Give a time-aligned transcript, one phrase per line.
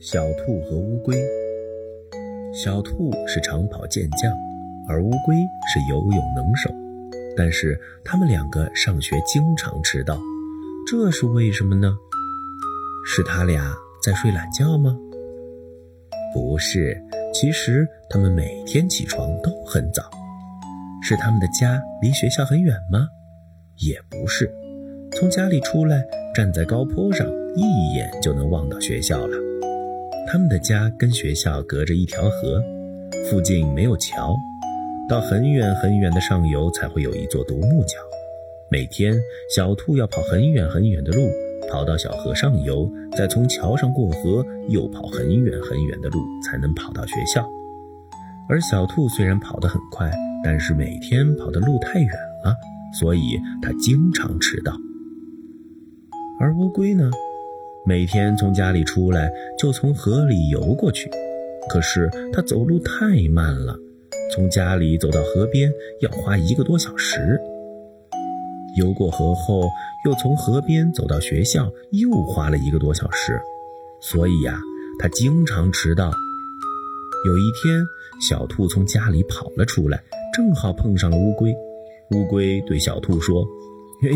[0.00, 1.16] 小兔和乌龟。
[2.52, 4.32] 小兔是长跑健将，
[4.88, 5.34] 而乌龟
[5.66, 6.70] 是游泳能手。
[7.36, 10.16] 但是他们两个上学经常迟到，
[10.86, 11.96] 这是为什么呢？
[13.04, 14.96] 是他俩在睡懒觉吗？
[16.32, 16.96] 不是，
[17.34, 20.02] 其实他们每天起床都很早。
[21.02, 23.08] 是他们的家离学校很远吗？
[23.78, 24.48] 也不是，
[25.12, 26.04] 从家里出来，
[26.36, 27.26] 站在高坡上，
[27.56, 29.36] 一眼就能望到学校了。
[30.30, 32.62] 他们的家跟学校隔着一条河，
[33.30, 34.36] 附近没有桥。
[35.08, 37.98] 到很远很远的上游才会有一座独木桥，
[38.70, 39.18] 每天
[39.56, 41.30] 小兔要跑很远很远的路，
[41.70, 47.48] 跑到小河上游，再从桥上过河，又跑很远很远的路才能跑到学校。
[48.50, 50.10] 而小兔虽然跑得很快，
[50.44, 52.12] 但是每天跑的路太远
[52.44, 52.54] 了，
[52.92, 54.76] 所以它经常迟到。
[56.38, 57.10] 而乌龟呢，
[57.86, 61.10] 每天从家里出来就从河里游过去，
[61.70, 63.76] 可是他走路太慢了。
[64.34, 67.40] 从家里走到河边要花一个多小时，
[68.76, 69.62] 游过河后
[70.04, 73.40] 又从河边走到学校又花了一个多小时，
[74.02, 74.60] 所以呀，
[74.98, 76.12] 他经常迟到。
[77.26, 77.84] 有一天，
[78.28, 79.98] 小兔从家里跑了出来，
[80.34, 81.54] 正好碰上了乌龟。
[82.12, 83.44] 乌龟对小兔说
[84.00, 84.12] ：“嘿，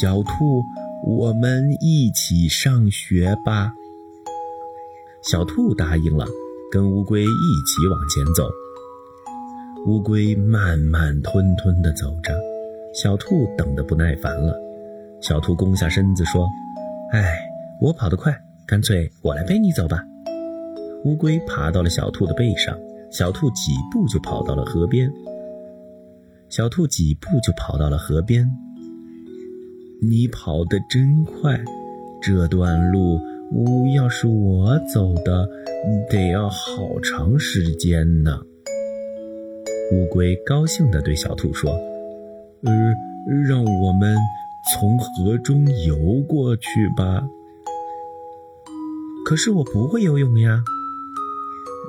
[0.00, 0.62] 小兔，
[1.04, 3.72] 我们一起上学吧。”
[5.22, 6.26] 小兔答应了，
[6.70, 8.48] 跟乌龟一起往前走。
[9.86, 12.32] 乌龟慢慢吞吞地走着，
[12.94, 14.54] 小兔等得不耐烦了。
[15.20, 16.48] 小兔弓下身子说
[17.12, 17.38] ：“哎，
[17.80, 18.36] 我跑得快，
[18.66, 20.04] 干脆我来背你走吧。”
[21.04, 22.78] 乌龟爬到了小兔的背上，
[23.10, 25.12] 小兔几步就跑到了河边。
[26.48, 28.48] 小兔几步就跑到了河边。
[30.04, 31.62] 你跑得真快，
[32.20, 33.20] 这段路
[33.52, 35.48] 乌要是我走的，
[36.10, 38.40] 得要好长时间呢。
[39.92, 41.70] 乌龟高兴地对小兔说
[42.66, 42.72] ：“呃，
[43.48, 44.16] 让我们
[44.74, 47.22] 从河中游过去吧。”
[49.24, 50.64] 可是我不会游泳呀。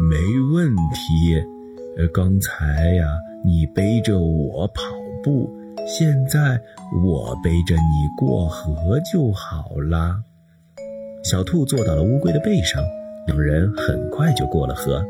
[0.07, 0.16] 没
[0.53, 3.07] 问题，刚才呀，
[3.44, 4.84] 你背着我跑
[5.23, 5.52] 步，
[5.85, 6.59] 现在
[7.06, 10.23] 我背着你过河就好啦。
[11.23, 12.84] 小兔坐到了乌龟的背上，
[13.28, 15.03] 两人很快就过了河。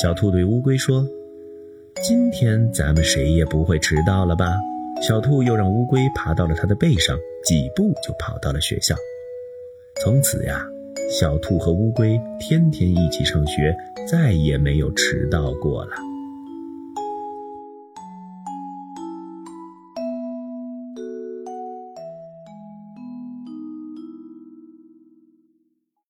[0.00, 1.06] 小兔对乌龟说
[2.02, 4.56] ：“今天咱们谁也不会迟到了吧？”
[5.00, 8.94] 小兔又让乌龟爬到了它的背上，几步就跑到了学校。
[10.02, 10.64] 从此呀，
[11.20, 13.76] 小兔和乌龟天天一起上学，
[14.08, 15.92] 再也没有迟到过了。